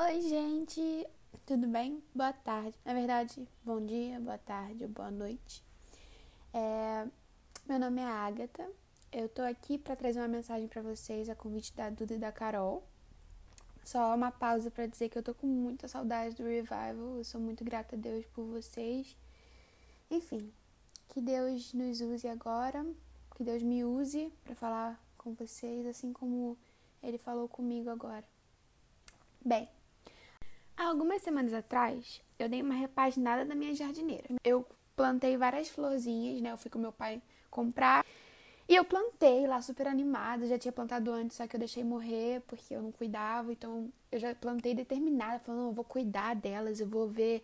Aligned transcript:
Oi, 0.00 0.20
gente, 0.20 1.08
tudo 1.44 1.66
bem? 1.66 2.00
Boa 2.14 2.32
tarde. 2.32 2.78
Na 2.84 2.94
verdade, 2.94 3.48
bom 3.64 3.84
dia, 3.84 4.20
boa 4.20 4.38
tarde 4.38 4.84
ou 4.84 4.88
boa 4.88 5.10
noite. 5.10 5.60
É... 6.54 7.04
Meu 7.68 7.80
nome 7.80 8.00
é 8.00 8.04
Agatha. 8.04 8.70
Eu 9.10 9.28
tô 9.28 9.42
aqui 9.42 9.76
para 9.76 9.96
trazer 9.96 10.20
uma 10.20 10.28
mensagem 10.28 10.68
para 10.68 10.82
vocês 10.82 11.28
a 11.28 11.34
convite 11.34 11.74
da 11.74 11.90
Duda 11.90 12.14
e 12.14 12.18
da 12.18 12.30
Carol. 12.30 12.84
Só 13.84 14.14
uma 14.14 14.30
pausa 14.30 14.70
para 14.70 14.86
dizer 14.86 15.08
que 15.08 15.18
eu 15.18 15.22
tô 15.22 15.34
com 15.34 15.48
muita 15.48 15.88
saudade 15.88 16.36
do 16.36 16.44
revival. 16.44 17.16
Eu 17.16 17.24
sou 17.24 17.40
muito 17.40 17.64
grata 17.64 17.96
a 17.96 17.98
Deus 17.98 18.24
por 18.26 18.44
vocês. 18.44 19.16
Enfim, 20.08 20.52
que 21.08 21.20
Deus 21.20 21.72
nos 21.72 22.00
use 22.00 22.28
agora, 22.28 22.86
que 23.34 23.42
Deus 23.42 23.64
me 23.64 23.84
use 23.84 24.32
para 24.44 24.54
falar 24.54 25.04
com 25.16 25.34
vocês, 25.34 25.84
assim 25.86 26.12
como 26.12 26.56
Ele 27.02 27.18
falou 27.18 27.48
comigo 27.48 27.90
agora. 27.90 28.24
Bem, 29.44 29.68
Há 30.78 30.86
algumas 30.86 31.20
semanas 31.22 31.52
atrás, 31.52 32.22
eu 32.38 32.48
dei 32.48 32.62
uma 32.62 32.74
repaginada 32.74 33.44
da 33.44 33.52
minha 33.52 33.74
jardineira. 33.74 34.28
Eu 34.44 34.64
plantei 34.94 35.36
várias 35.36 35.68
florzinhas, 35.68 36.40
né? 36.40 36.52
Eu 36.52 36.56
fui 36.56 36.70
com 36.70 36.78
meu 36.78 36.92
pai 36.92 37.20
comprar. 37.50 38.06
E 38.68 38.76
eu 38.76 38.84
plantei 38.84 39.44
lá 39.48 39.60
super 39.60 39.88
animada, 39.88 40.46
já 40.46 40.56
tinha 40.56 40.70
plantado 40.70 41.10
antes, 41.10 41.36
só 41.36 41.48
que 41.48 41.56
eu 41.56 41.58
deixei 41.58 41.82
morrer 41.82 42.42
porque 42.46 42.76
eu 42.76 42.80
não 42.80 42.92
cuidava. 42.92 43.52
Então 43.52 43.92
eu 44.12 44.20
já 44.20 44.32
plantei 44.36 44.72
determinada, 44.72 45.40
falando, 45.40 45.70
eu 45.70 45.72
vou 45.72 45.84
cuidar 45.84 46.36
delas, 46.36 46.78
eu 46.78 46.86
vou 46.86 47.08
ver 47.08 47.42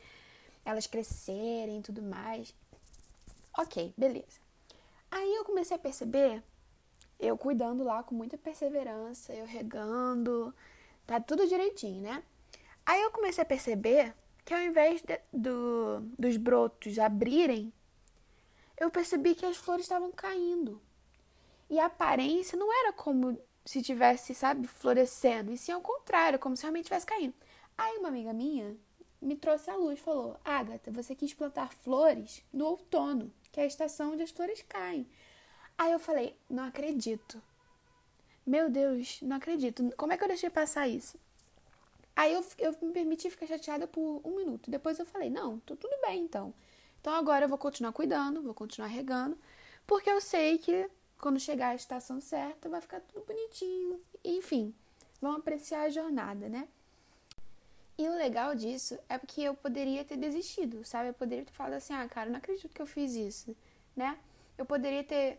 elas 0.64 0.87
crescerem 0.87 1.80
e 1.80 1.83
tudo 1.83 2.03
mais. 2.03 2.55
Ok, 3.59 3.92
beleza. 3.98 4.39
Aí 5.11 5.34
eu 5.34 5.45
comecei 5.45 5.77
a 5.77 5.80
perceber, 5.80 6.41
eu 7.19 7.37
cuidando 7.37 7.83
lá 7.83 8.01
com 8.05 8.14
muita 8.14 8.39
perseverança, 8.39 9.33
eu 9.33 9.45
regando, 9.45 10.55
tá 11.05 11.19
tudo 11.19 11.48
direitinho, 11.48 12.01
né? 12.01 12.23
Aí 12.87 13.01
eu 13.01 13.11
comecei 13.11 13.43
a 13.43 13.47
perceber 13.47 14.15
que 14.45 14.52
ao 14.52 14.61
invés 14.61 15.02
de, 15.02 15.19
do, 15.33 16.00
dos 16.19 16.36
brotos 16.36 16.98
abrirem, 16.98 17.72
eu 18.78 18.91
percebi 18.91 19.34
que 19.34 19.47
as 19.47 19.56
flores 19.56 19.84
estavam 19.84 20.12
caindo. 20.12 20.81
E 21.70 21.78
a 21.78 21.86
aparência 21.86 22.58
não 22.58 22.70
era 22.73 22.92
como 22.92 23.39
se 23.64 23.81
tivesse, 23.83 24.34
sabe, 24.34 24.67
florescendo, 24.67 25.50
e 25.50 25.56
sim 25.56 25.73
ao 25.73 25.81
contrário, 25.81 26.39
como 26.39 26.56
se 26.56 26.62
realmente 26.62 26.84
estivesse 26.84 27.06
caindo. 27.06 27.34
Aí 27.77 27.97
uma 27.98 28.08
amiga 28.08 28.33
minha 28.33 28.77
me 29.20 29.34
trouxe 29.34 29.70
a 29.70 29.77
luz, 29.77 29.98
falou: 29.98 30.39
"Agatha, 30.45 30.91
você 30.91 31.14
quis 31.14 31.33
plantar 31.33 31.73
flores 31.73 32.45
no 32.53 32.67
outono, 32.67 33.33
que 33.51 33.61
é 33.61 33.62
a 33.62 33.67
estação 33.67 34.12
onde 34.12 34.23
as 34.23 34.30
flores 34.30 34.62
caem". 34.69 35.08
Aí 35.78 35.92
eu 35.92 35.98
falei: 35.98 36.36
"Não 36.51 36.64
acredito. 36.64 37.42
Meu 38.47 38.69
Deus, 38.69 39.20
não 39.23 39.36
acredito. 39.36 39.91
Como 39.97 40.12
é 40.12 40.19
que 40.19 40.25
eu 40.25 40.28
deixei 40.28 40.51
passar 40.51 40.86
isso?" 40.86 41.19
Aí 42.17 42.33
eu, 42.33 42.45
eu 42.59 42.77
me 42.81 42.93
permiti 42.93 43.29
ficar 43.29 43.47
chateada 43.47 43.87
por 43.87 44.20
um 44.25 44.37
minuto. 44.37 44.70
Depois 44.70 44.98
eu 44.98 45.07
falei, 45.07 45.31
não, 45.31 45.59
tô 45.61 45.75
tudo 45.75 45.95
bem 46.03 46.23
então. 46.23 46.55
Então 47.01 47.12
agora 47.15 47.45
eu 47.45 47.48
vou 47.48 47.59
continuar 47.59 47.93
cuidando, 47.93 48.43
vou 48.43 48.55
continuar 48.55 48.89
regando, 48.89 49.37
porque 49.87 50.09
eu 50.09 50.20
sei 50.20 50.59
que 50.59 50.89
quando 51.19 51.39
chegar 51.41 51.69
a 51.69 51.75
estação 51.75 52.20
certa 52.20 52.69
vai 52.69 52.81
ficar 52.81 53.01
tudo 53.01 53.25
bonitinho. 53.27 54.01
Enfim, 54.25 54.75
vamos 55.20 55.39
apreciar 55.39 55.83
a 55.83 55.91
jornada, 55.91 56.48
né? 56.48 56.69
E 57.97 58.09
o 58.09 58.17
legal 58.17 58.55
disso 58.55 58.98
é 59.09 59.19
porque 59.19 59.41
eu 59.41 59.55
poderia 59.55 60.05
ter 60.05 60.17
desistido, 60.17 60.85
sabe? 60.85 61.11
Eu 61.11 61.15
poderia 61.15 61.45
ter 61.45 61.53
falado 61.53 61.75
assim, 61.75 61.95
ah, 61.95 62.09
cara, 62.09 62.29
não 62.29 62.39
acredito 62.39 62.73
que 62.73 62.83
eu 62.83 62.87
fiz 62.87 63.15
isso, 63.15 63.57
né? 63.95 64.19
Eu 64.59 64.65
poderia 64.67 65.05
ter, 65.05 65.39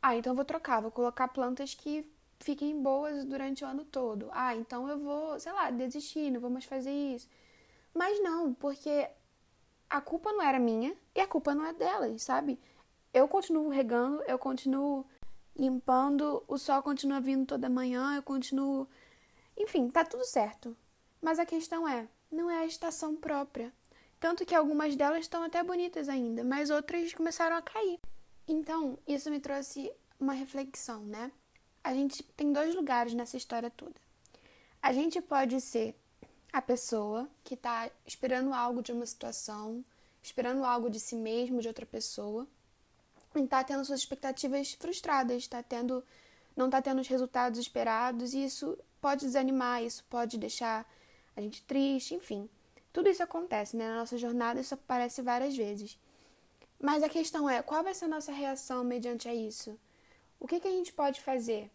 ah, 0.00 0.14
então 0.14 0.32
eu 0.32 0.36
vou 0.36 0.44
trocar, 0.44 0.80
vou 0.80 0.90
colocar 0.90 1.28
plantas 1.28 1.74
que 1.74 2.08
fiquem 2.40 2.80
boas 2.80 3.24
durante 3.24 3.64
o 3.64 3.66
ano 3.66 3.84
todo. 3.84 4.28
Ah, 4.32 4.54
então 4.54 4.88
eu 4.88 4.98
vou, 4.98 5.38
sei 5.40 5.52
lá, 5.52 5.70
desistir, 5.70 6.30
não 6.30 6.40
vou 6.40 6.50
mais 6.50 6.64
fazer 6.64 6.90
isso. 6.90 7.28
Mas 7.94 8.22
não, 8.22 8.52
porque 8.54 9.08
a 9.88 10.00
culpa 10.00 10.32
não 10.32 10.42
era 10.42 10.58
minha 10.58 10.96
e 11.14 11.20
a 11.20 11.26
culpa 11.26 11.54
não 11.54 11.64
é 11.64 11.72
delas, 11.72 12.22
sabe? 12.22 12.58
Eu 13.12 13.26
continuo 13.26 13.68
regando, 13.68 14.22
eu 14.24 14.38
continuo 14.38 15.06
limpando, 15.56 16.44
o 16.46 16.58
sol 16.58 16.82
continua 16.82 17.20
vindo 17.20 17.46
toda 17.46 17.68
manhã, 17.68 18.14
eu 18.14 18.22
continuo. 18.22 18.86
Enfim, 19.56 19.88
tá 19.88 20.04
tudo 20.04 20.24
certo. 20.24 20.76
Mas 21.20 21.38
a 21.38 21.46
questão 21.46 21.88
é, 21.88 22.06
não 22.30 22.50
é 22.50 22.58
a 22.58 22.66
estação 22.66 23.16
própria. 23.16 23.72
Tanto 24.20 24.44
que 24.44 24.54
algumas 24.54 24.96
delas 24.96 25.20
estão 25.20 25.42
até 25.42 25.62
bonitas 25.62 26.08
ainda, 26.08 26.44
mas 26.44 26.70
outras 26.70 27.12
começaram 27.14 27.56
a 27.56 27.62
cair. 27.62 27.98
Então, 28.46 28.98
isso 29.06 29.30
me 29.30 29.40
trouxe 29.40 29.90
uma 30.20 30.32
reflexão, 30.32 31.02
né? 31.02 31.32
A 31.86 31.94
gente 31.94 32.20
tem 32.36 32.52
dois 32.52 32.74
lugares 32.74 33.14
nessa 33.14 33.36
história 33.36 33.70
toda. 33.70 33.94
A 34.82 34.92
gente 34.92 35.20
pode 35.20 35.60
ser 35.60 35.94
a 36.52 36.60
pessoa 36.60 37.28
que 37.44 37.54
está 37.54 37.88
esperando 38.04 38.52
algo 38.52 38.82
de 38.82 38.90
uma 38.90 39.06
situação, 39.06 39.84
esperando 40.20 40.64
algo 40.64 40.90
de 40.90 40.98
si 40.98 41.14
mesmo, 41.14 41.60
de 41.60 41.68
outra 41.68 41.86
pessoa, 41.86 42.44
e 43.36 43.40
está 43.40 43.62
tendo 43.62 43.84
suas 43.84 44.00
expectativas 44.00 44.72
frustradas, 44.72 45.36
está 45.36 45.62
tendo, 45.62 46.02
não 46.56 46.66
está 46.66 46.82
tendo 46.82 47.00
os 47.00 47.06
resultados 47.06 47.60
esperados, 47.60 48.34
e 48.34 48.44
isso 48.44 48.76
pode 49.00 49.24
desanimar, 49.24 49.84
isso 49.84 50.02
pode 50.10 50.38
deixar 50.38 50.84
a 51.36 51.40
gente 51.40 51.62
triste, 51.62 52.16
enfim. 52.16 52.50
Tudo 52.92 53.08
isso 53.08 53.22
acontece, 53.22 53.76
né? 53.76 53.88
Na 53.88 53.98
nossa 53.98 54.18
jornada 54.18 54.58
isso 54.58 54.74
aparece 54.74 55.22
várias 55.22 55.56
vezes. 55.56 55.96
Mas 56.80 57.04
a 57.04 57.08
questão 57.08 57.48
é, 57.48 57.62
qual 57.62 57.84
vai 57.84 57.94
ser 57.94 58.06
a 58.06 58.08
nossa 58.08 58.32
reação 58.32 58.82
mediante 58.82 59.28
a 59.28 59.34
isso? 59.34 59.78
O 60.40 60.48
que, 60.48 60.58
que 60.58 60.66
a 60.66 60.72
gente 60.72 60.92
pode 60.92 61.20
fazer? 61.20 61.70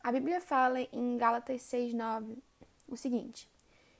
A 0.00 0.12
Bíblia 0.12 0.40
fala 0.40 0.80
em 0.92 1.16
Gálatas 1.16 1.62
6,9 1.62 2.38
o 2.86 2.96
seguinte: 2.96 3.50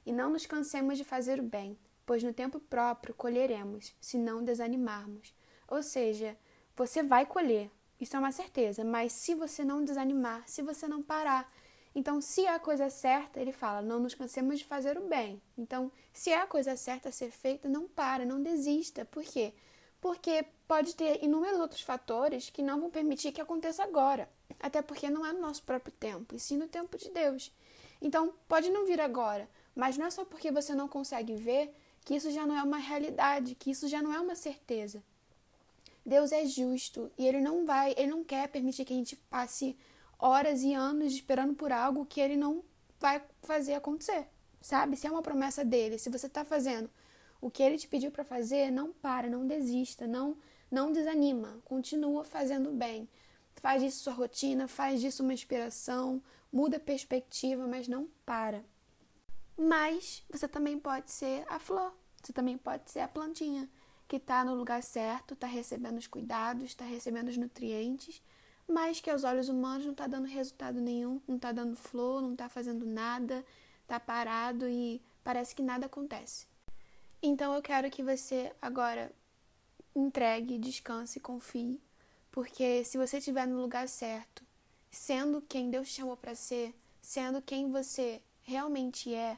E 0.07 0.13
não 0.13 0.31
nos 0.31 0.47
cansemos 0.47 0.97
de 0.97 1.05
fazer 1.05 1.41
o 1.41 1.43
bem, 1.43 1.77
pois 2.07 2.23
no 2.23 2.33
tempo 2.33 2.61
próprio 2.61 3.15
colheremos, 3.15 3.95
se 4.01 4.17
não 4.17 4.45
desanimarmos. 4.45 5.35
Ou 5.67 5.83
seja, 5.83 6.39
você 6.77 7.03
vai 7.03 7.27
colher, 7.27 7.71
isso 8.01 8.15
é 8.15 8.19
uma 8.19 8.33
certeza, 8.33 8.85
mas 8.85 9.13
se 9.13 9.35
você 9.35 9.65
não 9.65 9.85
desanimar, 9.85 10.45
se 10.47 10.63
você 10.63 10.87
não 10.87 11.03
parar. 11.03 11.53
Então, 11.95 12.21
se 12.21 12.47
é 12.47 12.55
a 12.55 12.61
coisa 12.61 12.89
certa, 12.89 13.41
ele 13.41 13.51
fala, 13.51 13.83
não 13.83 13.99
nos 13.99 14.15
cansemos 14.15 14.61
de 14.61 14.65
fazer 14.65 14.97
o 14.97 15.09
bem. 15.09 15.43
Então, 15.57 15.91
se 16.13 16.31
é 16.31 16.41
a 16.41 16.47
coisa 16.47 16.77
certa 16.77 17.09
a 17.09 17.13
ser 17.13 17.33
feita, 17.33 17.69
não 17.69 17.89
para, 17.89 18.25
não 18.25 18.41
desista. 18.41 19.05
Por 19.05 19.25
quê? 19.25 19.53
Porque 20.01 20.45
pode 20.69 20.95
ter 20.95 21.25
inúmeros 21.25 21.59
outros 21.59 21.81
fatores 21.81 22.51
que 22.51 22.63
não 22.63 22.81
vão 22.81 22.89
permitir 22.89 23.33
que 23.33 23.41
aconteça 23.41 23.83
agora 23.83 24.29
até 24.61 24.83
porque 24.83 25.11
não 25.11 25.25
é 25.25 25.33
no 25.33 25.41
nosso 25.41 25.63
próprio 25.63 25.93
tempo, 25.93 26.35
e 26.35 26.39
sim 26.39 26.57
no 26.57 26.69
tempo 26.69 26.97
de 26.99 27.11
Deus. 27.11 27.53
Então, 28.01 28.33
pode 28.49 28.71
não 28.71 28.87
vir 28.87 29.01
agora, 29.01 29.49
mas 29.75 29.97
não 29.97 30.07
é 30.07 30.11
só 30.11 30.25
porque 30.25 30.51
você 30.51 30.75
não 30.75 30.89
consegue 30.89 31.35
ver 31.35 31.75
que 32.05 32.15
isso 32.15 32.31
já 32.31 32.47
não 32.47 32.57
é 32.57 32.63
uma 32.63 32.79
realidade, 32.79 33.55
que 33.55 33.71
isso 33.71 33.89
já 33.89 34.01
não 34.01 34.13
é 34.13 34.21
uma 34.21 34.35
certeza. 34.35 35.03
Deus 36.05 36.33
é 36.33 36.47
justo 36.47 37.11
e 37.19 37.27
ele 37.27 37.41
não 37.41 37.67
vai, 37.67 37.93
ele 37.97 38.11
não 38.11 38.25
quer 38.25 38.49
permitir 38.49 38.85
que 38.85 38.95
a 38.95 38.97
gente 38.97 39.15
passe 39.15 39.77
horas 40.19 40.63
e 40.63 40.73
anos 40.73 41.13
esperando 41.13 41.55
por 41.55 41.71
algo 41.71 42.07
que 42.07 42.21
ele 42.21 42.37
não 42.37 42.65
vai 42.99 43.23
fazer 43.43 43.75
acontecer. 43.75 44.27
Sabe? 44.61 44.97
Se 44.97 45.07
é 45.07 45.11
uma 45.11 45.23
promessa 45.23 45.65
dele, 45.65 45.99
se 45.99 46.11
você 46.11 46.27
está 46.27 46.45
fazendo 46.45 46.91
o 47.41 47.51
que 47.51 47.63
ele 47.63 47.79
te 47.79 47.87
pediu 47.87 48.11
para 48.11 48.25
fazer, 48.25 48.71
não 48.71 48.93
para, 48.93 49.29
não 49.29 49.47
desista, 49.47 50.07
não 50.07 50.37
não 50.71 50.93
desanima, 50.93 51.59
continua 51.65 52.25
fazendo 52.25 52.71
bem. 52.71 53.09
Faz 53.61 53.83
disso 53.83 54.05
sua 54.05 54.13
rotina, 54.13 54.69
faz 54.69 55.01
disso 55.01 55.23
uma 55.23 55.35
inspiração, 55.35 56.23
muda 56.53 56.77
a 56.77 56.81
perspectiva, 56.81 57.67
mas 57.67 57.89
não 57.89 58.09
para. 58.25 58.65
Mas 59.57 60.23
você 60.31 60.47
também 60.47 60.79
pode 60.79 61.11
ser 61.11 61.45
a 61.49 61.59
flor, 61.59 61.93
você 62.23 62.33
também 62.33 62.57
pode 62.57 62.91
ser 62.91 63.01
a 63.01 63.09
plantinha 63.09 63.69
que 64.07 64.17
está 64.17 64.45
no 64.45 64.55
lugar 64.55 64.83
certo, 64.83 65.35
está 65.35 65.47
recebendo 65.47 65.99
os 65.99 66.07
cuidados, 66.07 66.65
está 66.65 66.85
recebendo 66.85 67.29
os 67.29 67.37
nutrientes, 67.37 68.23
mas 68.67 69.01
que 69.01 69.11
aos 69.11 69.25
olhos 69.25 69.49
humanos 69.49 69.85
não 69.85 69.93
está 69.93 70.07
dando 70.07 70.27
resultado 70.27 70.81
nenhum, 70.81 71.21
não 71.27 71.37
está 71.37 71.53
dando 71.53 71.77
flor, 71.77 72.23
não 72.23 72.33
está 72.33 72.49
fazendo 72.49 72.87
nada, 72.87 73.45
está 73.83 73.99
parado 73.99 74.69
e 74.69 75.03
parece 75.25 75.55
que 75.55 75.63
nada 75.63 75.87
acontece. 75.87 76.47
Então 77.21 77.53
eu 77.55 77.61
quero 77.61 77.91
que 77.91 78.03
você 78.03 78.55
agora 78.63 79.13
entregue, 79.95 80.59
descanse, 80.59 81.19
confie 81.19 81.83
porque 82.39 82.85
se 82.85 82.97
você 82.97 83.19
estiver 83.19 83.49
no 83.49 83.61
lugar 83.61 83.89
certo, 83.89 84.45
sendo 84.93 85.43
quem 85.43 85.71
Deus 85.71 85.89
chamou 85.89 86.17
para 86.17 86.37
ser, 86.37 86.73
sendo 87.03 87.43
quem 87.43 87.69
você 87.69 88.23
realmente 88.45 89.13
é, 89.13 89.37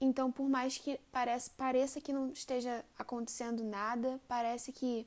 então 0.00 0.32
por 0.32 0.48
mais 0.48 0.76
que 0.76 0.98
pareça 1.56 2.00
que 2.00 2.12
não 2.12 2.32
esteja 2.32 2.84
acontecendo 2.98 3.62
nada, 3.62 4.20
parece 4.26 4.72
que 4.72 5.06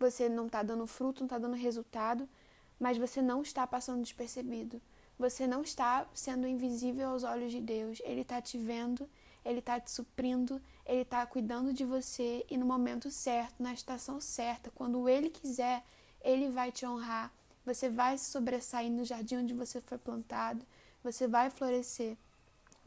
você 0.00 0.28
não 0.28 0.46
está 0.46 0.64
dando 0.64 0.84
fruto, 0.84 1.20
não 1.20 1.26
está 1.26 1.38
dando 1.38 1.54
resultado, 1.54 2.28
mas 2.76 2.98
você 2.98 3.22
não 3.22 3.40
está 3.40 3.64
passando 3.64 4.02
despercebido. 4.02 4.82
Você 5.16 5.46
não 5.46 5.62
está 5.62 6.08
sendo 6.12 6.44
invisível 6.44 7.10
aos 7.10 7.22
olhos 7.22 7.52
de 7.52 7.60
Deus. 7.60 8.02
Ele 8.04 8.22
está 8.22 8.42
te 8.42 8.58
vendo, 8.58 9.08
ele 9.44 9.60
está 9.60 9.78
te 9.78 9.92
suprindo, 9.92 10.60
ele 10.84 11.02
está 11.02 11.24
cuidando 11.24 11.72
de 11.72 11.84
você 11.84 12.44
e 12.50 12.56
no 12.56 12.66
momento 12.66 13.12
certo, 13.12 13.62
na 13.62 13.72
estação 13.72 14.20
certa, 14.20 14.72
quando 14.72 15.08
ele 15.08 15.30
quiser, 15.30 15.84
ele 16.22 16.48
vai 16.48 16.72
te 16.72 16.86
honrar, 16.86 17.32
você 17.64 17.88
vai 17.88 18.16
se 18.16 18.30
sobressair 18.30 18.90
no 18.90 19.04
jardim 19.04 19.36
onde 19.36 19.54
você 19.54 19.80
foi 19.80 19.98
plantado, 19.98 20.64
você 21.02 21.26
vai 21.26 21.50
florescer, 21.50 22.16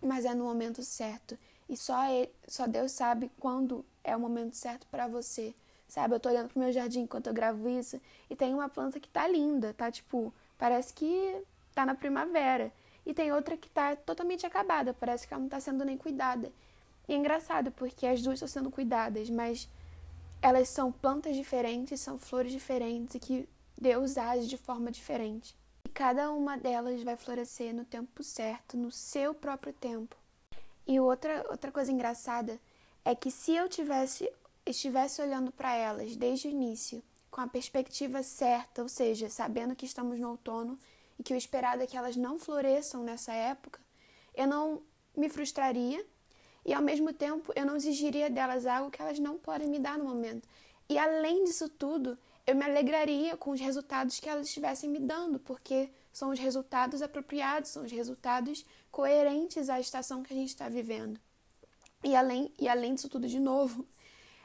mas 0.01 0.25
é 0.25 0.33
no 0.33 0.43
momento 0.43 0.83
certo. 0.83 1.37
E 1.69 1.77
só, 1.77 2.09
ele, 2.09 2.31
só 2.47 2.67
Deus 2.67 2.91
sabe 2.91 3.31
quando 3.39 3.85
é 4.03 4.15
o 4.15 4.19
momento 4.19 4.55
certo 4.55 4.85
para 4.87 5.07
você. 5.07 5.53
Sabe, 5.87 6.15
eu 6.15 6.19
tô 6.19 6.29
olhando 6.29 6.47
pro 6.47 6.59
meu 6.59 6.71
jardim 6.71 7.01
enquanto 7.01 7.27
eu 7.27 7.33
gravo 7.33 7.67
isso 7.67 7.99
e 8.29 8.35
tem 8.35 8.53
uma 8.53 8.69
planta 8.69 8.97
que 8.99 9.09
tá 9.09 9.27
linda, 9.27 9.73
tá 9.73 9.91
tipo, 9.91 10.33
parece 10.57 10.93
que 10.93 11.43
tá 11.75 11.85
na 11.85 11.93
primavera. 11.93 12.71
E 13.05 13.13
tem 13.13 13.31
outra 13.31 13.57
que 13.57 13.69
tá 13.69 13.95
totalmente 13.95 14.45
acabada, 14.45 14.93
parece 14.93 15.27
que 15.27 15.33
ela 15.33 15.41
não 15.41 15.49
tá 15.49 15.59
sendo 15.59 15.83
nem 15.83 15.97
cuidada. 15.97 16.51
E 17.07 17.13
é 17.13 17.17
engraçado 17.17 17.71
porque 17.71 18.07
as 18.07 18.21
duas 18.21 18.35
estão 18.35 18.47
sendo 18.47 18.71
cuidadas, 18.71 19.29
mas 19.29 19.67
elas 20.41 20.69
são 20.69 20.91
plantas 20.91 21.35
diferentes, 21.35 22.01
são 22.01 22.17
flores 22.17 22.51
diferentes 22.51 23.15
e 23.15 23.19
que 23.19 23.49
Deus 23.79 24.17
age 24.17 24.47
de 24.47 24.57
forma 24.57 24.91
diferente. 24.91 25.55
E 25.85 25.89
cada 25.89 26.31
uma 26.31 26.57
delas 26.57 27.03
vai 27.03 27.15
florescer 27.15 27.73
no 27.73 27.85
tempo 27.85 28.23
certo, 28.23 28.77
no 28.77 28.91
seu 28.91 29.33
próprio 29.33 29.73
tempo. 29.73 30.15
E 30.87 30.99
outra, 30.99 31.45
outra 31.49 31.71
coisa 31.71 31.91
engraçada 31.91 32.59
é 33.05 33.15
que 33.15 33.29
se 33.31 33.55
eu 33.55 33.69
tivesse 33.69 34.31
estivesse 34.63 35.21
olhando 35.21 35.51
para 35.51 35.73
elas 35.73 36.15
desde 36.15 36.47
o 36.47 36.51
início, 36.51 37.03
com 37.31 37.41
a 37.41 37.47
perspectiva 37.47 38.21
certa, 38.21 38.83
ou 38.83 38.89
seja, 38.89 39.29
sabendo 39.29 39.75
que 39.75 39.85
estamos 39.85 40.19
no 40.19 40.29
outono 40.29 40.77
e 41.17 41.23
que 41.23 41.33
o 41.33 41.37
esperado 41.37 41.81
é 41.81 41.87
que 41.87 41.97
elas 41.97 42.15
não 42.15 42.37
floresçam 42.37 43.03
nessa 43.03 43.33
época, 43.33 43.79
eu 44.35 44.45
não 44.47 44.81
me 45.15 45.29
frustraria 45.29 46.05
e 46.65 46.73
ao 46.73 46.81
mesmo 46.81 47.11
tempo 47.13 47.51
eu 47.55 47.65
não 47.65 47.75
exigiria 47.75 48.29
delas 48.29 48.65
algo 48.65 48.91
que 48.91 49.01
elas 49.01 49.19
não 49.19 49.37
podem 49.37 49.67
me 49.67 49.79
dar 49.79 49.97
no 49.97 50.05
momento. 50.05 50.47
E 50.87 50.97
além 50.97 51.43
disso 51.43 51.69
tudo, 51.69 52.17
eu 52.45 52.55
me 52.55 52.65
alegraria 52.65 53.37
com 53.37 53.51
os 53.51 53.59
resultados 53.59 54.19
que 54.19 54.29
elas 54.29 54.47
estivessem 54.47 54.89
me 54.89 54.99
dando, 54.99 55.39
porque 55.39 55.89
são 56.11 56.29
os 56.31 56.39
resultados 56.39 57.01
apropriados, 57.01 57.69
são 57.69 57.83
os 57.83 57.91
resultados 57.91 58.65
coerentes 58.91 59.69
à 59.69 59.79
estação 59.79 60.21
que 60.21 60.33
a 60.33 60.35
gente 60.35 60.49
está 60.49 60.67
vivendo. 60.67 61.19
E 62.03 62.15
além, 62.15 62.51
e 62.59 62.67
além 62.67 62.95
disso 62.95 63.09
tudo, 63.09 63.27
de 63.27 63.39
novo, 63.39 63.85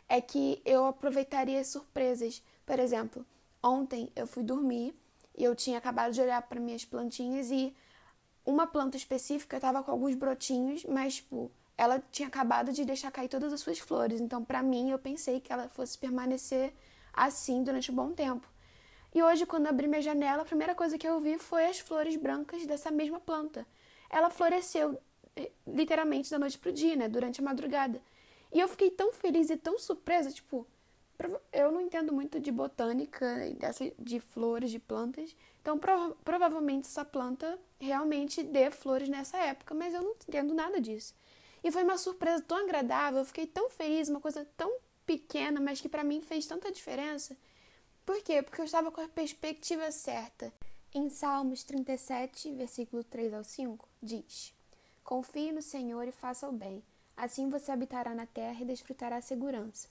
é 0.08 0.20
que 0.20 0.60
eu 0.64 0.86
aproveitaria 0.86 1.60
as 1.60 1.68
surpresas. 1.68 2.42
Por 2.64 2.78
exemplo, 2.78 3.26
ontem 3.62 4.10
eu 4.14 4.26
fui 4.26 4.42
dormir 4.42 4.94
e 5.36 5.42
eu 5.42 5.54
tinha 5.54 5.78
acabado 5.78 6.12
de 6.12 6.20
olhar 6.20 6.42
para 6.42 6.60
minhas 6.60 6.84
plantinhas 6.84 7.50
e 7.50 7.74
uma 8.44 8.66
planta 8.66 8.96
específica 8.96 9.56
estava 9.56 9.82
com 9.82 9.90
alguns 9.90 10.14
brotinhos, 10.14 10.84
mas 10.84 11.16
tipo, 11.16 11.50
ela 11.76 12.02
tinha 12.10 12.28
acabado 12.28 12.72
de 12.72 12.84
deixar 12.84 13.10
cair 13.10 13.28
todas 13.28 13.52
as 13.52 13.60
suas 13.60 13.78
flores. 13.78 14.20
Então, 14.20 14.44
para 14.44 14.62
mim, 14.62 14.90
eu 14.90 14.98
pensei 14.98 15.40
que 15.40 15.52
ela 15.52 15.68
fosse 15.68 15.98
permanecer 15.98 16.72
assim 17.12 17.62
durante 17.62 17.90
um 17.90 17.94
bom 17.94 18.12
tempo. 18.12 18.48
E 19.14 19.22
hoje, 19.22 19.46
quando 19.46 19.66
abri 19.66 19.86
minha 19.86 20.02
janela, 20.02 20.42
a 20.42 20.44
primeira 20.44 20.74
coisa 20.74 20.98
que 20.98 21.08
eu 21.08 21.18
vi 21.20 21.38
foi 21.38 21.66
as 21.66 21.78
flores 21.78 22.16
brancas 22.16 22.66
dessa 22.66 22.90
mesma 22.90 23.20
planta. 23.20 23.66
Ela 24.10 24.30
floresceu 24.30 24.98
eh, 25.34 25.50
literalmente 25.66 26.30
da 26.30 26.38
noite 26.38 26.58
pro 26.58 26.72
dia, 26.72 26.96
né? 26.96 27.08
Durante 27.08 27.40
a 27.40 27.44
madrugada. 27.44 28.00
E 28.52 28.60
eu 28.60 28.68
fiquei 28.68 28.90
tão 28.90 29.12
feliz 29.12 29.50
e 29.50 29.56
tão 29.56 29.78
surpresa, 29.78 30.30
tipo, 30.30 30.66
eu 31.52 31.72
não 31.72 31.80
entendo 31.80 32.12
muito 32.12 32.38
de 32.38 32.52
botânica, 32.52 33.26
dessa, 33.58 33.90
de 33.98 34.20
flores, 34.20 34.70
de 34.70 34.78
plantas. 34.78 35.34
Então, 35.60 35.78
prova 35.78 36.14
provavelmente 36.24 36.86
essa 36.86 37.04
planta 37.04 37.58
realmente 37.80 38.42
dê 38.42 38.70
flores 38.70 39.08
nessa 39.08 39.38
época, 39.38 39.74
mas 39.74 39.94
eu 39.94 40.02
não 40.02 40.14
entendo 40.28 40.54
nada 40.54 40.80
disso. 40.80 41.14
E 41.62 41.70
foi 41.70 41.82
uma 41.82 41.98
surpresa 41.98 42.42
tão 42.42 42.58
agradável, 42.58 43.20
eu 43.20 43.24
fiquei 43.24 43.46
tão 43.46 43.68
feliz, 43.70 44.08
uma 44.08 44.20
coisa 44.20 44.46
tão 44.56 44.78
pequena, 45.04 45.60
mas 45.60 45.80
que 45.80 45.88
para 45.88 46.04
mim 46.04 46.20
fez 46.20 46.46
tanta 46.46 46.70
diferença. 46.70 47.36
Por 48.04 48.22
quê? 48.22 48.42
Porque 48.42 48.60
eu 48.60 48.64
estava 48.64 48.90
com 48.90 49.00
a 49.00 49.08
perspectiva 49.08 49.90
certa. 49.90 50.52
Em 50.94 51.10
Salmos 51.10 51.64
37, 51.64 52.52
versículo 52.52 53.02
3 53.04 53.34
ao 53.34 53.44
5, 53.44 53.88
diz: 54.02 54.54
Confie 55.02 55.52
no 55.52 55.60
Senhor 55.60 56.06
e 56.06 56.12
faça 56.12 56.48
o 56.48 56.52
bem. 56.52 56.82
Assim 57.16 57.48
você 57.48 57.72
habitará 57.72 58.14
na 58.14 58.26
terra 58.26 58.62
e 58.62 58.64
desfrutará 58.66 59.16
a 59.16 59.22
segurança. 59.22 59.88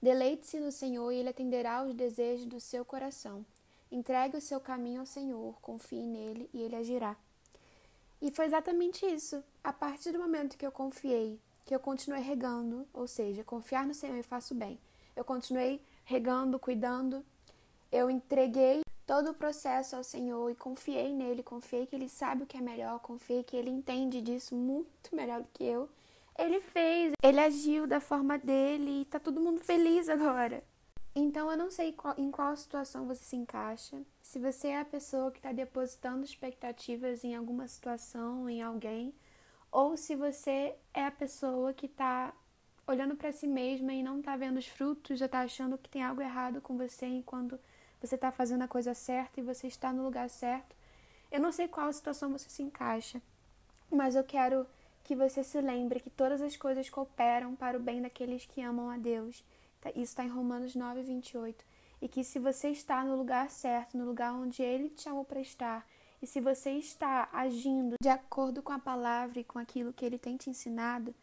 Deleite-se 0.00 0.60
no 0.60 0.70
Senhor 0.70 1.10
e 1.10 1.16
ele 1.16 1.30
atenderá 1.30 1.78
aos 1.78 1.94
desejos 1.94 2.46
do 2.46 2.60
seu 2.60 2.84
coração. 2.84 3.44
Entregue 3.90 4.36
o 4.36 4.40
seu 4.40 4.60
caminho 4.60 5.00
ao 5.00 5.06
Senhor, 5.06 5.58
confie 5.60 6.06
nele 6.06 6.48
e 6.52 6.62
ele 6.62 6.76
agirá. 6.76 7.16
E 8.20 8.30
foi 8.30 8.46
exatamente 8.46 9.06
isso. 9.06 9.42
A 9.62 9.72
partir 9.72 10.12
do 10.12 10.18
momento 10.18 10.56
que 10.56 10.66
eu 10.66 10.72
confiei, 10.72 11.40
que 11.64 11.74
eu 11.74 11.80
continuei 11.80 12.22
regando, 12.22 12.86
ou 12.92 13.06
seja, 13.06 13.44
confiar 13.44 13.86
no 13.86 13.94
Senhor 13.94 14.16
e 14.16 14.22
faço 14.22 14.54
bem. 14.54 14.78
Eu 15.14 15.24
continuei 15.24 15.80
regando, 16.04 16.58
cuidando. 16.58 17.24
Eu 17.90 18.10
entreguei 18.10 18.82
todo 19.06 19.30
o 19.30 19.34
processo 19.34 19.96
ao 19.96 20.04
Senhor 20.04 20.50
e 20.50 20.54
confiei 20.54 21.12
nele, 21.12 21.42
confiei 21.42 21.86
que 21.86 21.96
ele 21.96 22.08
sabe 22.08 22.42
o 22.42 22.46
que 22.46 22.56
é 22.56 22.60
melhor, 22.60 23.00
confiei 23.00 23.42
que 23.42 23.56
ele 23.56 23.70
entende 23.70 24.20
disso 24.20 24.54
muito 24.54 25.14
melhor 25.14 25.40
do 25.40 25.48
que 25.52 25.64
eu 25.64 25.88
ele 26.38 26.60
fez, 26.60 27.12
ele 27.20 27.40
agiu 27.40 27.86
da 27.86 27.98
forma 27.98 28.38
dele 28.38 29.00
e 29.00 29.04
tá 29.04 29.18
todo 29.18 29.40
mundo 29.40 29.60
feliz 29.60 30.08
agora. 30.08 30.62
Então 31.20 31.50
eu 31.50 31.56
não 31.56 31.68
sei 31.68 31.96
em 32.16 32.30
qual 32.30 32.56
situação 32.56 33.04
você 33.04 33.24
se 33.24 33.34
encaixa. 33.34 34.00
Se 34.22 34.38
você 34.38 34.68
é 34.68 34.78
a 34.78 34.84
pessoa 34.84 35.32
que 35.32 35.38
está 35.38 35.50
depositando 35.50 36.24
expectativas 36.24 37.24
em 37.24 37.34
alguma 37.34 37.66
situação, 37.66 38.48
em 38.48 38.62
alguém, 38.62 39.12
ou 39.72 39.96
se 39.96 40.14
você 40.14 40.76
é 40.94 41.04
a 41.04 41.10
pessoa 41.10 41.72
que 41.72 41.86
está 41.86 42.32
olhando 42.86 43.16
para 43.16 43.32
si 43.32 43.48
mesma 43.48 43.92
e 43.92 44.00
não 44.00 44.20
está 44.20 44.36
vendo 44.36 44.58
os 44.58 44.68
frutos, 44.68 45.18
já 45.18 45.26
está 45.26 45.40
achando 45.40 45.76
que 45.76 45.88
tem 45.88 46.04
algo 46.04 46.22
errado 46.22 46.60
com 46.60 46.78
você 46.78 47.06
enquanto 47.06 47.58
você 48.00 48.14
está 48.14 48.30
fazendo 48.30 48.62
a 48.62 48.68
coisa 48.68 48.94
certa 48.94 49.40
e 49.40 49.42
você 49.42 49.66
está 49.66 49.92
no 49.92 50.04
lugar 50.04 50.30
certo. 50.30 50.76
Eu 51.32 51.40
não 51.40 51.50
sei 51.50 51.66
qual 51.66 51.92
situação 51.92 52.30
você 52.30 52.48
se 52.48 52.62
encaixa, 52.62 53.20
mas 53.90 54.14
eu 54.14 54.22
quero 54.22 54.64
que 55.02 55.16
você 55.16 55.42
se 55.42 55.60
lembre 55.60 55.98
que 55.98 56.10
todas 56.10 56.40
as 56.40 56.56
coisas 56.56 56.88
cooperam 56.88 57.56
para 57.56 57.76
o 57.76 57.80
bem 57.80 58.00
daqueles 58.00 58.46
que 58.46 58.62
amam 58.62 58.88
a 58.88 58.96
Deus. 58.96 59.42
Tá, 59.80 59.90
isso 59.90 60.00
está 60.00 60.24
em 60.24 60.28
Romanos 60.28 60.74
9, 60.74 61.02
28. 61.02 61.64
E 62.00 62.08
que 62.08 62.22
se 62.22 62.38
você 62.38 62.70
está 62.70 63.04
no 63.04 63.16
lugar 63.16 63.50
certo, 63.50 63.96
no 63.96 64.04
lugar 64.04 64.32
onde 64.32 64.62
Ele 64.62 64.88
te 64.88 65.02
chamou 65.02 65.24
para 65.24 65.40
estar, 65.40 65.86
e 66.20 66.26
se 66.26 66.40
você 66.40 66.72
está 66.72 67.28
agindo 67.32 67.94
de 68.00 68.08
acordo 68.08 68.62
com 68.62 68.72
a 68.72 68.78
palavra 68.78 69.40
e 69.40 69.44
com 69.44 69.58
aquilo 69.58 69.92
que 69.92 70.04
Ele 70.04 70.18
tem 70.18 70.36
te 70.36 70.50
ensinado, 70.50 71.14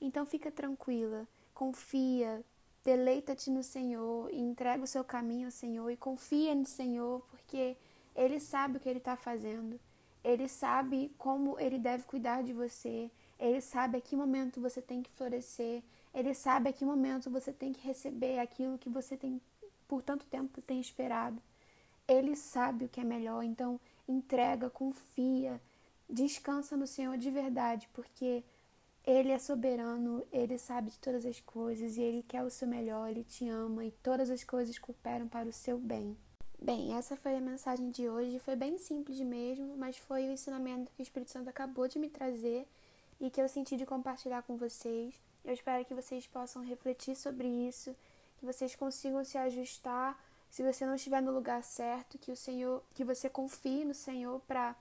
então 0.00 0.26
fica 0.26 0.50
tranquila, 0.50 1.26
confia, 1.54 2.44
deleita-te 2.84 3.50
no 3.50 3.62
Senhor 3.62 4.30
e 4.30 4.38
entrega 4.38 4.84
o 4.84 4.86
seu 4.86 5.02
caminho 5.02 5.46
ao 5.46 5.50
Senhor 5.50 5.90
e 5.90 5.96
confia 5.96 6.54
no 6.54 6.66
Senhor, 6.66 7.22
porque 7.30 7.76
Ele 8.14 8.38
sabe 8.38 8.76
o 8.76 8.80
que 8.80 8.88
Ele 8.88 8.98
está 8.98 9.16
fazendo. 9.16 9.80
Ele 10.22 10.46
sabe 10.46 11.10
como 11.16 11.58
Ele 11.58 11.78
deve 11.78 12.04
cuidar 12.04 12.42
de 12.42 12.52
você. 12.52 13.10
Ele 13.38 13.60
sabe 13.60 13.98
a 13.98 14.00
que 14.00 14.14
momento 14.14 14.60
você 14.60 14.80
tem 14.80 15.02
que 15.02 15.10
florescer. 15.10 15.82
Ele 16.14 16.32
sabe 16.32 16.68
a 16.68 16.72
que 16.72 16.84
momento 16.84 17.28
você 17.28 17.52
tem 17.52 17.72
que 17.72 17.86
receber 17.86 18.38
aquilo 18.38 18.78
que 18.78 18.88
você 18.88 19.16
tem 19.16 19.40
por 19.88 20.02
tanto 20.02 20.24
tempo 20.26 20.62
tem 20.62 20.80
esperado. 20.80 21.42
Ele 22.06 22.36
sabe 22.36 22.84
o 22.84 22.88
que 22.88 23.00
é 23.00 23.04
melhor, 23.04 23.42
então 23.42 23.80
entrega, 24.08 24.70
confia, 24.70 25.60
descansa 26.08 26.76
no 26.76 26.86
Senhor 26.86 27.16
de 27.16 27.30
verdade, 27.30 27.88
porque 27.92 28.44
ele 29.06 29.30
é 29.30 29.38
soberano, 29.38 30.24
ele 30.32 30.56
sabe 30.58 30.90
de 30.90 30.98
todas 30.98 31.26
as 31.26 31.40
coisas 31.40 31.96
e 31.96 32.02
ele 32.02 32.22
quer 32.22 32.42
o 32.42 32.50
seu 32.50 32.68
melhor, 32.68 33.08
ele 33.08 33.24
te 33.24 33.48
ama 33.48 33.84
e 33.84 33.90
todas 33.90 34.30
as 34.30 34.44
coisas 34.44 34.78
cooperam 34.78 35.28
para 35.28 35.48
o 35.48 35.52
seu 35.52 35.78
bem. 35.78 36.16
Bem, 36.60 36.94
essa 36.94 37.14
foi 37.16 37.36
a 37.36 37.40
mensagem 37.40 37.90
de 37.90 38.08
hoje. 38.08 38.38
Foi 38.38 38.56
bem 38.56 38.78
simples 38.78 39.20
mesmo, 39.20 39.76
mas 39.76 39.98
foi 39.98 40.26
o 40.26 40.32
ensinamento 40.32 40.90
que 40.92 41.02
o 41.02 41.04
Espírito 41.04 41.30
Santo 41.30 41.50
acabou 41.50 41.86
de 41.86 41.98
me 41.98 42.08
trazer 42.08 42.66
e 43.20 43.28
que 43.28 43.40
eu 43.40 43.48
senti 43.48 43.76
de 43.76 43.84
compartilhar 43.84 44.42
com 44.42 44.56
vocês. 44.56 45.14
Eu 45.44 45.52
espero 45.52 45.84
que 45.84 45.94
vocês 45.94 46.26
possam 46.26 46.62
refletir 46.62 47.14
sobre 47.14 47.46
isso, 47.46 47.94
que 48.38 48.46
vocês 48.46 48.74
consigam 48.74 49.24
se 49.24 49.36
ajustar 49.36 50.18
se 50.50 50.62
você 50.62 50.86
não 50.86 50.94
estiver 50.94 51.20
no 51.20 51.32
lugar 51.32 51.64
certo, 51.64 52.16
que 52.16 52.30
o 52.30 52.36
Senhor, 52.36 52.80
que 52.94 53.02
você 53.02 53.28
confie 53.28 53.84
no 53.84 53.92
Senhor 53.92 54.40
para 54.46 54.76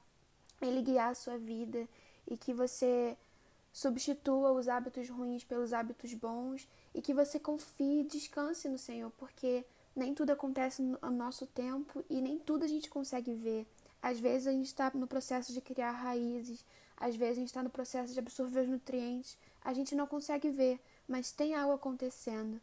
ele 0.62 0.84
guiar 0.84 1.10
a 1.10 1.16
sua 1.16 1.36
vida 1.36 1.88
e 2.28 2.38
que 2.38 2.54
você 2.54 3.18
substitua 3.74 4.52
os 4.52 4.68
hábitos 4.68 5.10
ruins 5.10 5.44
pelos 5.44 5.74
hábitos 5.74 6.14
bons 6.14 6.68
e 6.94 7.02
que 7.02 7.12
você 7.12 7.40
confie 7.40 8.02
e 8.02 8.04
descanse 8.04 8.70
no 8.70 8.78
Senhor, 8.78 9.12
porque 9.18 9.66
nem 9.96 10.14
tudo 10.14 10.32
acontece 10.32 10.84
no 10.84 11.00
nosso 11.10 11.48
tempo 11.48 12.06
e 12.08 12.22
nem 12.22 12.38
tudo 12.38 12.64
a 12.64 12.68
gente 12.68 12.88
consegue 12.88 13.34
ver. 13.34 13.66
Às 14.00 14.20
vezes 14.20 14.46
a 14.46 14.52
gente 14.52 14.68
está 14.68 14.92
no 14.94 15.08
processo 15.08 15.52
de 15.52 15.60
criar 15.60 15.92
raízes, 15.92 16.64
às 16.98 17.16
vezes 17.16 17.38
a 17.38 17.40
gente 17.40 17.50
está 17.50 17.64
no 17.64 17.70
processo 17.72 18.14
de 18.14 18.20
absorver 18.20 18.62
os 18.62 18.70
nutrientes, 18.70 19.38
a 19.64 19.74
gente 19.74 19.96
não 19.96 20.08
consegue 20.08 20.50
ver, 20.50 20.80
mas 21.08 21.32
tem 21.32 21.56
algo 21.56 21.74
acontecendo. 21.74 22.60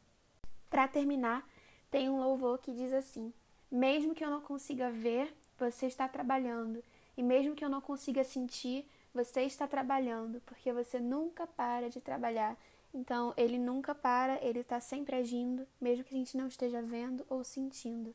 Para 0.69 0.87
terminar, 0.87 1.49
tem 1.91 2.09
um 2.09 2.21
louvor 2.21 2.59
que 2.59 2.73
diz 2.73 2.93
assim: 2.93 3.33
Mesmo 3.71 4.15
que 4.15 4.25
eu 4.25 4.31
não 4.31 4.41
consiga 4.41 4.91
ver, 4.91 5.35
você 5.59 5.87
está 5.87 6.09
trabalhando, 6.09 6.83
e 7.17 7.23
mesmo 7.23 7.55
que 7.55 7.65
eu 7.65 7.69
não 7.69 7.81
consiga 7.81 8.25
sentir, 8.25 8.89
você 9.13 9.43
está 9.43 9.67
trabalhando, 9.67 10.41
porque 10.47 10.73
você 10.73 11.01
nunca 11.01 11.47
para 11.47 11.91
de 11.91 12.01
trabalhar. 12.01 12.57
Então, 12.93 13.33
ele 13.37 13.59
nunca 13.59 13.95
para, 13.95 14.43
ele 14.45 14.61
está 14.61 14.81
sempre 14.81 15.17
agindo, 15.17 15.67
mesmo 15.81 16.05
que 16.05 16.15
a 16.15 16.19
gente 16.19 16.37
não 16.37 16.49
esteja 16.49 16.83
vendo 16.83 17.25
ou 17.29 17.45
sentindo. 17.45 18.15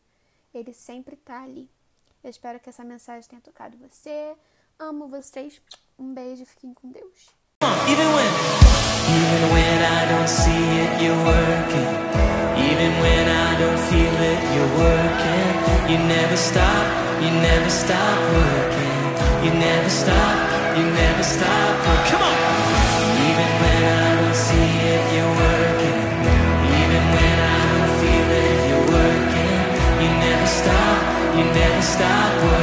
Ele 0.54 0.74
sempre 0.74 1.16
está 1.16 1.44
ali. 1.44 1.70
Eu 2.24 2.30
espero 2.30 2.60
que 2.60 2.70
essa 2.70 2.84
mensagem 2.84 3.30
tenha 3.30 3.42
tocado 3.42 3.78
você. 3.78 4.36
Amo 4.80 5.08
vocês. 5.08 5.62
Um 5.98 6.14
beijo, 6.14 6.46
fiquem 6.46 6.74
com 6.74 6.90
Deus. 6.90 7.30
Even 9.06 9.42
when, 9.54 9.78
I 9.86 10.02
don't 10.10 10.28
see 10.28 10.66
it, 10.82 10.92
you're 11.02 11.24
working. 11.24 11.92
Even 12.58 12.92
when 13.04 13.26
I 13.30 13.50
don't 13.62 13.82
feel 13.90 14.18
it, 14.34 14.40
you're 14.54 14.74
working. 14.82 15.50
You 15.92 15.98
never 16.10 16.36
stop, 16.36 16.86
you 17.22 17.30
never 17.30 17.70
stop 17.70 18.18
working. 18.34 18.96
You 19.46 19.52
never 19.54 19.90
stop, 19.90 20.38
you 20.78 20.84
never 20.90 21.24
stop 21.24 21.74
working. 21.86 22.12
Come 22.12 22.24
on! 22.26 22.38
Even 23.30 23.50
when 23.62 23.82
I 23.86 24.10
don't 24.22 24.40
see 24.48 24.72
it, 24.94 25.04
you're 25.14 25.36
working. 25.46 26.00
Even 26.82 27.04
when 27.14 27.38
I 27.54 27.62
don't 27.70 27.94
feel 28.02 28.30
it, 28.42 28.58
you're 28.70 28.88
working. 28.98 29.58
You 30.02 30.10
never 30.26 30.48
stop, 30.50 30.98
you 31.38 31.44
never 31.54 31.82
stop 31.82 32.32
working. 32.42 32.55